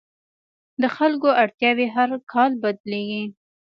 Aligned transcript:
د 0.81 0.83
خلکو 0.95 1.29
اړتیاوې 1.43 1.87
هر 1.95 2.09
کال 2.31 2.51
بدلېږي. 2.63 3.23